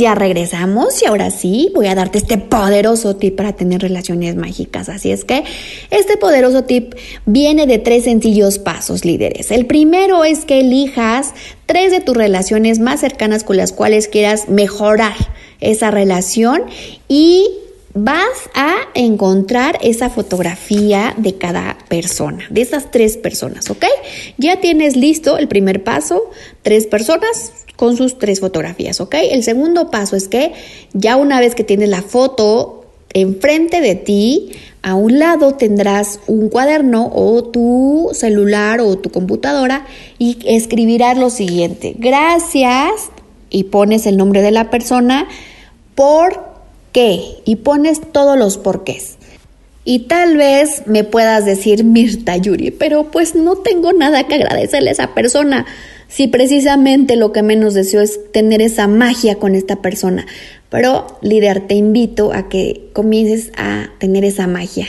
[0.02, 4.88] ya regresamos y ahora sí voy a darte este poderoso tip para tener relaciones mágicas.
[4.88, 5.44] Así es que
[5.90, 6.94] este poderoso tip
[7.24, 9.52] viene de tres sencillos pasos, líderes.
[9.52, 11.34] El primero es que elijas
[11.66, 15.14] tres de tus relaciones más cercanas con las cuales quieras mejorar
[15.60, 16.64] esa relación
[17.06, 17.48] y
[17.94, 23.84] vas a encontrar esa fotografía de cada persona, de esas tres personas, ¿ok?
[24.38, 26.30] Ya tienes listo el primer paso,
[26.62, 29.16] tres personas con sus tres fotografías, ¿ok?
[29.30, 30.52] El segundo paso es que
[30.92, 34.52] ya una vez que tienes la foto enfrente de ti,
[34.82, 39.86] a un lado tendrás un cuaderno o tu celular o tu computadora
[40.18, 43.10] y escribirás lo siguiente, gracias
[43.50, 45.28] y pones el nombre de la persona
[45.94, 46.42] por
[46.92, 49.18] qué y pones todos los porqués.
[49.84, 54.90] Y tal vez me puedas decir Mirta Yuri, pero pues no tengo nada que agradecerle
[54.90, 55.66] a esa persona.
[56.12, 60.26] Si precisamente lo que menos deseo es tener esa magia con esta persona.
[60.68, 64.86] Pero líder, te invito a que comiences a tener esa magia,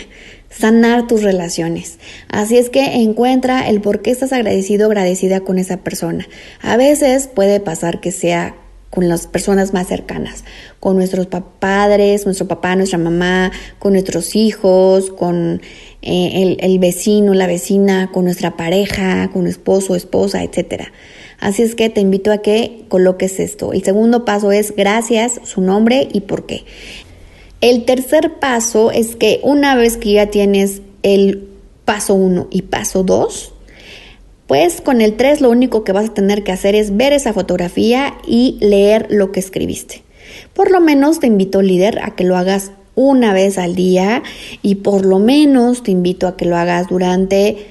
[0.50, 1.98] sanar tus relaciones.
[2.28, 6.28] Así es que encuentra el por qué estás agradecido o agradecida con esa persona.
[6.62, 8.58] A veces puede pasar que sea
[8.90, 10.44] con las personas más cercanas,
[10.82, 11.28] con nuestros
[11.60, 15.62] padres, nuestro papá, nuestra mamá, con nuestros hijos, con
[16.06, 20.90] eh, el, vecino, la vecina, con nuestra pareja, con esposo, esposa, etc.
[21.40, 23.72] Así es que te invito a que coloques esto.
[23.72, 26.66] El segundo paso es gracias, su nombre y por qué.
[27.62, 31.48] El tercer paso es que una vez que ya tienes el
[31.86, 33.54] paso 1 y paso 2,
[34.48, 37.32] pues con el 3 lo único que vas a tener que hacer es ver esa
[37.32, 40.04] fotografía y leer lo que escribiste.
[40.54, 44.24] Por lo menos te invito, líder, a que lo hagas una vez al día
[44.62, 47.68] y por lo menos te invito a que lo hagas durante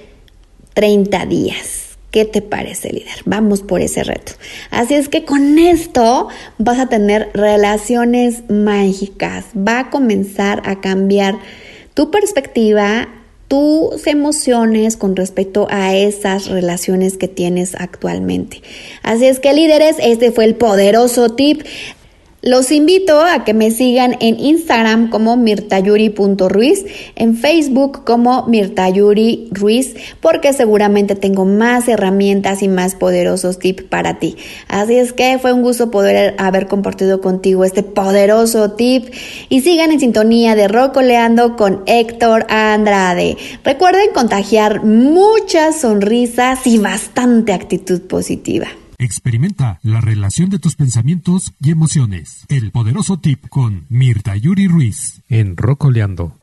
[0.74, 1.82] 30 días.
[2.10, 3.22] ¿Qué te parece, líder?
[3.24, 4.32] Vamos por ese reto.
[4.70, 9.46] Así es que con esto vas a tener relaciones mágicas.
[9.56, 11.38] Va a comenzar a cambiar
[11.94, 13.08] tu perspectiva
[13.48, 18.62] tus emociones con respecto a esas relaciones que tienes actualmente.
[19.02, 21.60] Así es que líderes, este fue el poderoso tip
[22.43, 26.84] los invito a que me sigan en Instagram como mirtayuri.ruiz,
[27.14, 34.18] en Facebook como mirtayuri ruiz, porque seguramente tengo más herramientas y más poderosos tips para
[34.18, 34.36] ti.
[34.66, 39.14] Así es que fue un gusto poder haber compartido contigo este poderoso tip
[39.49, 43.36] y sigan en sintonía de Rocoleando con Héctor Andrade.
[43.62, 48.66] Recuerden contagiar muchas sonrisas y bastante actitud positiva.
[49.03, 52.46] Experimenta la relación de tus pensamientos y emociones.
[52.48, 56.41] El poderoso tip con Mirta Yuri Ruiz en Rocoleando.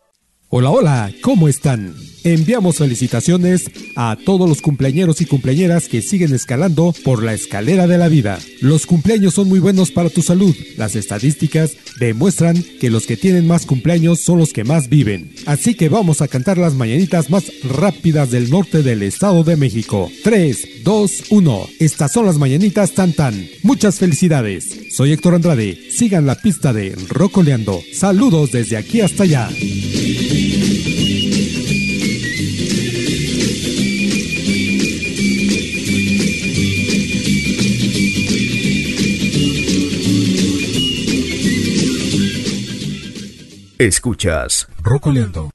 [0.51, 1.93] Hola, hola, ¿cómo están?
[2.23, 7.99] Enviamos felicitaciones a todos los cumpleañeros y cumpleañeras que siguen escalando por la escalera de
[7.99, 8.39] la vida.
[8.59, 10.55] Los cumpleaños son muy buenos para tu salud.
[10.75, 15.31] Las estadísticas demuestran que los que tienen más cumpleaños son los que más viven.
[15.45, 20.11] Así que vamos a cantar las mañanitas más rápidas del norte del Estado de México.
[20.23, 21.69] 3, 2, 1.
[21.79, 23.47] Estas son las mañanitas tan tan.
[23.61, 24.93] Muchas felicidades.
[24.95, 25.77] Soy Héctor Andrade.
[25.91, 27.81] Sigan la pista de Rocoleando.
[27.93, 29.47] Saludos desde aquí hasta allá.
[43.79, 45.51] Escuchas Rocoleando.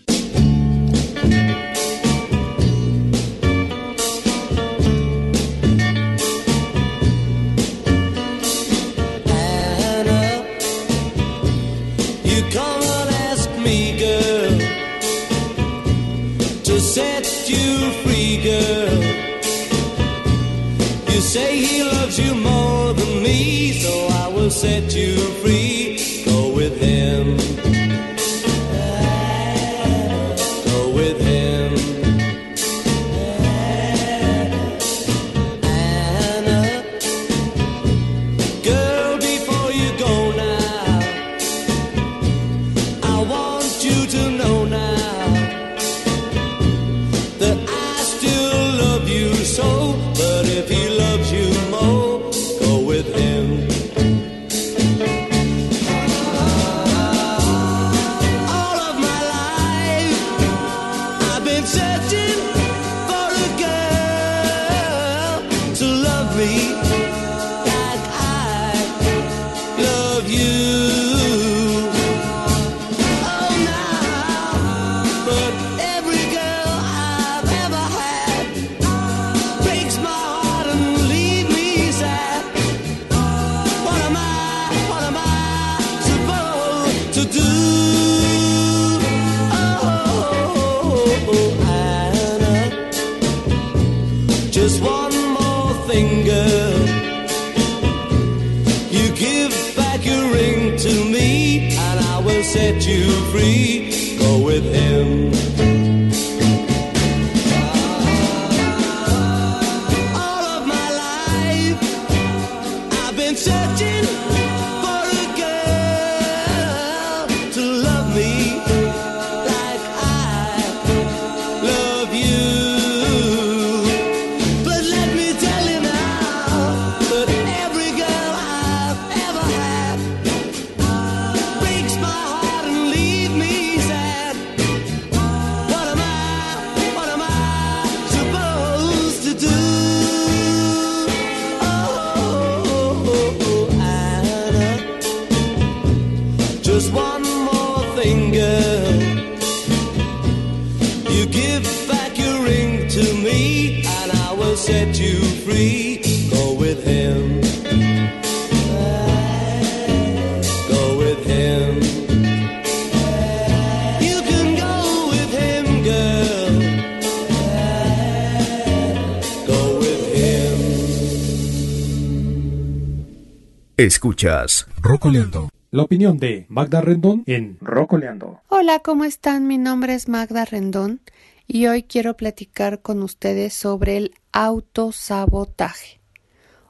[174.24, 175.50] Escuchas Rocoleando.
[175.70, 178.40] La opinión de Magda Rendón en Rocoleando.
[178.48, 179.46] Hola, ¿cómo están?
[179.46, 181.02] Mi nombre es Magda Rendón
[181.46, 186.00] y hoy quiero platicar con ustedes sobre el autosabotaje,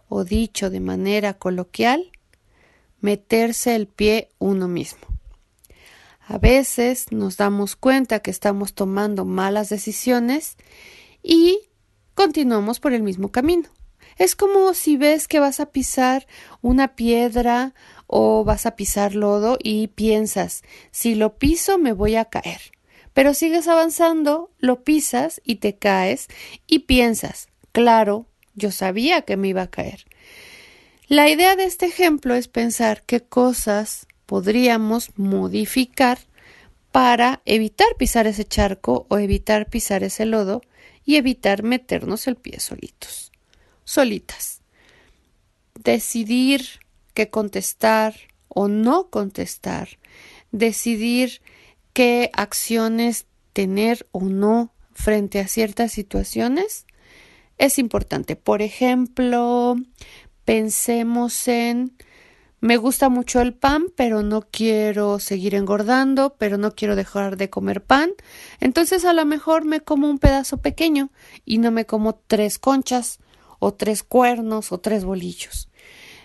[0.08, 2.10] o dicho de manera coloquial,
[3.00, 5.06] meterse el pie uno mismo.
[6.26, 10.56] A veces nos damos cuenta que estamos tomando malas decisiones
[11.22, 11.60] y
[12.16, 13.68] continuamos por el mismo camino.
[14.18, 16.26] Es como si ves que vas a pisar
[16.62, 17.74] una piedra
[18.06, 22.60] o vas a pisar lodo y piensas, si lo piso me voy a caer.
[23.12, 26.28] Pero sigues avanzando, lo pisas y te caes
[26.66, 30.04] y piensas, claro, yo sabía que me iba a caer.
[31.06, 36.18] La idea de este ejemplo es pensar qué cosas podríamos modificar
[36.92, 40.62] para evitar pisar ese charco o evitar pisar ese lodo
[41.04, 43.32] y evitar meternos el pie solitos,
[43.84, 44.60] solitas.
[45.74, 46.66] Decidir
[47.14, 48.14] qué contestar
[48.48, 49.88] o no contestar,
[50.52, 51.42] decidir
[51.92, 56.86] qué acciones tener o no frente a ciertas situaciones
[57.58, 58.36] es importante.
[58.36, 59.76] Por ejemplo,
[60.44, 61.96] pensemos en
[62.64, 67.50] me gusta mucho el pan, pero no quiero seguir engordando, pero no quiero dejar de
[67.50, 68.12] comer pan.
[68.58, 71.10] Entonces a lo mejor me como un pedazo pequeño
[71.44, 73.18] y no me como tres conchas
[73.64, 75.68] o tres cuernos o tres bolillos.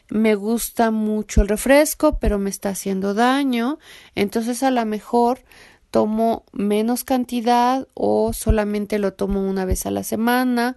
[0.10, 3.80] Me gusta mucho el refresco, pero me está haciendo daño.
[4.16, 5.44] Entonces a lo mejor
[5.92, 10.76] tomo menos cantidad o solamente lo tomo una vez a la semana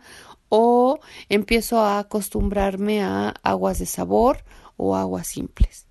[0.48, 4.44] o empiezo a acostumbrarme a aguas de sabor
[4.76, 5.86] o aguas simples.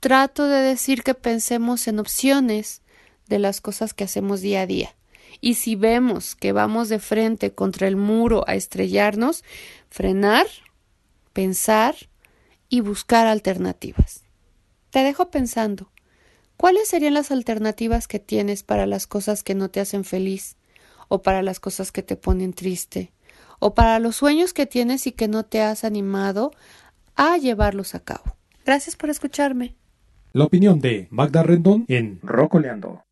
[0.00, 2.82] Trato de decir que pensemos en opciones
[3.28, 4.96] de las cosas que hacemos día a día.
[5.40, 9.44] Y si vemos que vamos de frente contra el muro a estrellarnos,
[9.90, 10.46] frenar,
[11.32, 11.94] pensar
[12.68, 14.24] y buscar alternativas.
[14.90, 15.90] Te dejo pensando,
[16.56, 20.56] ¿cuáles serían las alternativas que tienes para las cosas que no te hacen feliz
[21.08, 23.12] o para las cosas que te ponen triste
[23.58, 26.52] o para los sueños que tienes y que no te has animado
[27.14, 28.36] a llevarlos a cabo?
[28.64, 29.76] Gracias por escucharme.
[30.32, 33.04] La opinión de Magda Rendón en Rocoleando.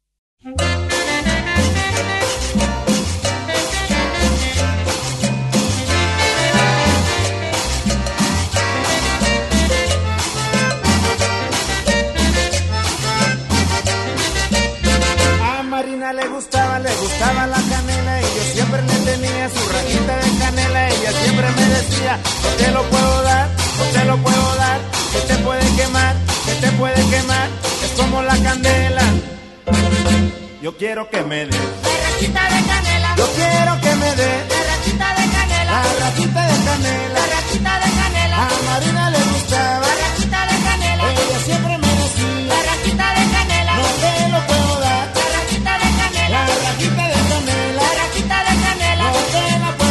[30.75, 33.15] Yo quiero que me dé La rajita de canela.
[33.17, 35.73] Yo quiero que me dé La rajita de canela.
[35.73, 37.15] la rajita de canela.
[37.15, 38.37] La rajita de canela.
[38.37, 41.05] A Marina le gustaba, La rajita de canela.
[41.13, 43.73] ella siempre me decía, La rajita de canela.
[43.77, 46.39] no te lo puedo dar, La rajita de canela.
[46.43, 47.83] la rajita de canela.
[47.83, 49.05] La rajita de canela.
[49.05, 49.84] No te la puedo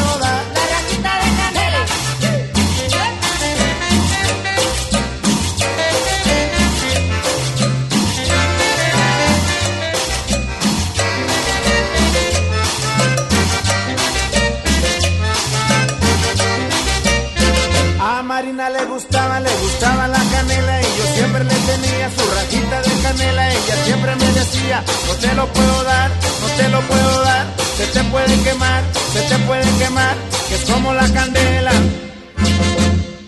[24.55, 27.45] no te lo puedo dar, no te lo puedo dar,
[27.75, 30.15] se te puede quemar, se te puede quemar,
[30.47, 31.71] que es como la candela.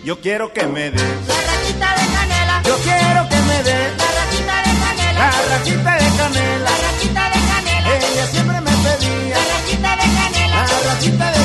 [0.04, 2.62] Yo quiero que me dé, La rajita de canela.
[2.64, 5.18] yo quiero que me dé La rajita de canela.
[5.18, 6.70] La rajita de canela.
[6.70, 7.96] La rajita de canela.
[7.96, 9.34] Ella siempre me pedía.
[9.34, 10.56] La rajita de canela.
[10.56, 11.35] La rajita de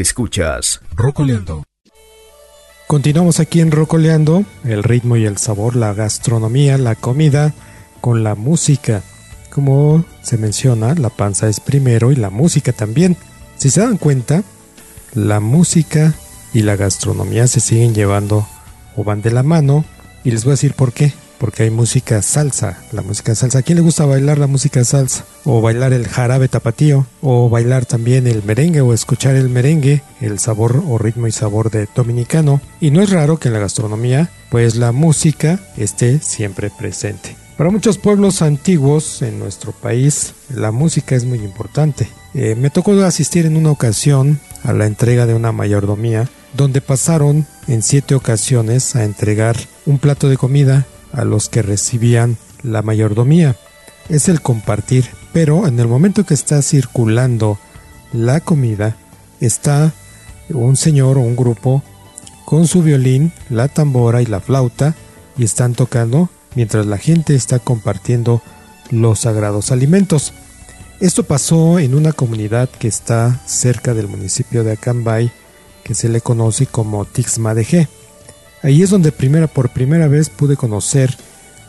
[0.00, 1.62] Escuchas Rocoleando.
[2.88, 7.54] Continuamos aquí en Rocoleando, el ritmo y el sabor, la gastronomía, la comida,
[8.00, 9.04] con la música.
[9.50, 13.16] Como se menciona, la panza es primero y la música también.
[13.56, 14.42] Si se dan cuenta,
[15.14, 16.12] la música
[16.52, 18.48] y la gastronomía se siguen llevando
[18.96, 19.84] o van de la mano.
[20.24, 21.12] Y les voy a decir por qué.
[21.44, 22.78] Porque hay música salsa.
[22.90, 23.58] La música salsa.
[23.58, 25.26] ¿A quién le gusta bailar la música salsa?
[25.44, 27.06] O bailar el jarabe tapatío.
[27.20, 30.02] O bailar también el merengue o escuchar el merengue.
[30.22, 32.62] El sabor o ritmo y sabor de dominicano.
[32.80, 37.36] Y no es raro que en la gastronomía, pues la música esté siempre presente.
[37.58, 42.08] Para muchos pueblos antiguos en nuestro país, la música es muy importante.
[42.32, 46.26] Eh, me tocó asistir en una ocasión a la entrega de una mayordomía,
[46.56, 52.36] donde pasaron en siete ocasiones a entregar un plato de comida a los que recibían
[52.62, 53.56] la mayordomía.
[54.08, 57.58] Es el compartir, pero en el momento que está circulando
[58.12, 58.96] la comida,
[59.40, 59.92] está
[60.50, 61.82] un señor o un grupo
[62.44, 64.94] con su violín, la tambora y la flauta
[65.36, 68.42] y están tocando mientras la gente está compartiendo
[68.90, 70.32] los sagrados alimentos.
[71.00, 75.32] Esto pasó en una comunidad que está cerca del municipio de Acambay,
[75.82, 77.88] que se le conoce como Tixmadejé.
[78.64, 81.14] Ahí es donde primera por primera vez pude conocer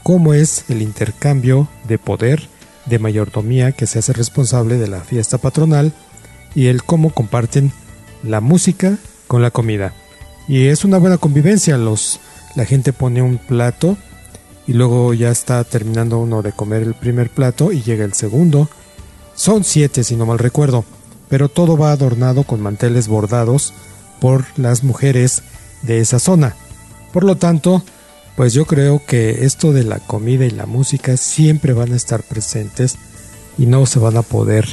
[0.01, 2.47] cómo es el intercambio de poder
[2.85, 5.91] de mayordomía que se hace responsable de la fiesta patronal
[6.55, 7.73] y el cómo comparten
[8.23, 9.93] la música con la comida.
[10.47, 12.21] Y es una buena convivencia, los
[12.55, 13.97] la gente pone un plato
[14.65, 18.69] y luego ya está terminando uno de comer el primer plato y llega el segundo.
[19.35, 20.85] Son siete si no mal recuerdo,
[21.27, 23.73] pero todo va adornado con manteles bordados
[24.21, 25.43] por las mujeres
[25.81, 26.55] de esa zona.
[27.15, 27.81] Por lo tanto,
[28.35, 32.23] pues yo creo que esto de la comida y la música siempre van a estar
[32.23, 32.97] presentes
[33.57, 34.67] y no se van a poder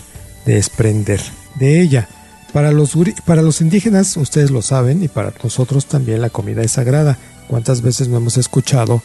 [0.45, 1.21] desprender
[1.61, 2.09] de ella.
[2.53, 6.73] Para los, para los indígenas, ustedes lo saben, y para nosotros también la comida es
[6.73, 7.17] sagrada.
[7.47, 9.03] ¿Cuántas veces no hemos escuchado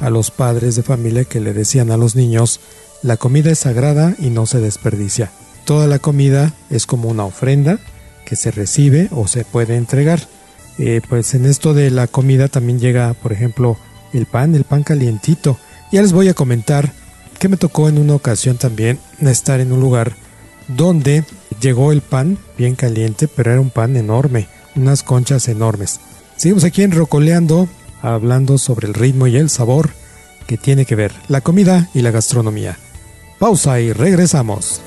[0.00, 2.58] a los padres de familia que le decían a los niños,
[3.04, 5.30] la comida es sagrada y no se desperdicia?
[5.64, 7.78] Toda la comida es como una ofrenda
[8.24, 10.26] que se recibe o se puede entregar.
[10.82, 13.76] Eh, pues en esto de la comida también llega, por ejemplo,
[14.14, 15.58] el pan, el pan calientito.
[15.92, 16.90] Ya les voy a comentar
[17.38, 20.14] que me tocó en una ocasión también estar en un lugar
[20.68, 21.24] donde
[21.60, 26.00] llegó el pan bien caliente, pero era un pan enorme, unas conchas enormes.
[26.36, 27.68] Seguimos aquí en Rocoleando,
[28.00, 29.90] hablando sobre el ritmo y el sabor
[30.46, 32.78] que tiene que ver la comida y la gastronomía.
[33.38, 34.80] Pausa y regresamos.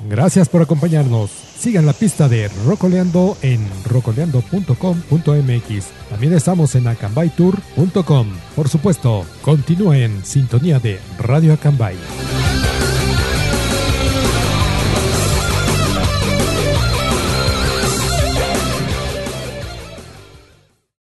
[0.07, 1.31] Gracias por acompañarnos.
[1.31, 5.85] Sigan la pista de Rocoleando en rocoleando.com.mx.
[6.09, 8.27] También estamos en acambaytour.com.
[8.55, 11.95] Por supuesto, continúen en sintonía de Radio Acambay.